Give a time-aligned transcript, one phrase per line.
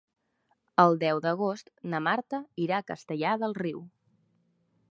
[0.83, 3.85] El deu d'agost na Marta irà a Castellar del Riu.